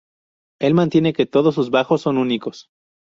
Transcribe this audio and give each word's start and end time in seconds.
Él 0.59 0.73
mantiene 0.73 1.13
que 1.13 1.27
todos 1.27 1.53
sus 1.53 1.69
bajos 1.69 2.01
son 2.01 2.17
únicos. 2.17 2.71